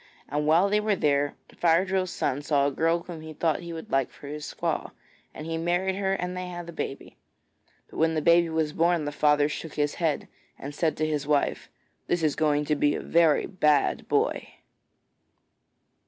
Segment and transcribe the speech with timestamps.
[0.27, 3.71] And while they were there Fire drill's son saw a girl whom he thought he
[3.71, 4.93] would like for his squaw,
[5.31, 7.17] and he married her and they had a baby.
[7.87, 10.27] But when the baby was born the father shook his head
[10.57, 11.69] and said to his wife:
[12.07, 14.47] 'This is going to be a very bad boy.'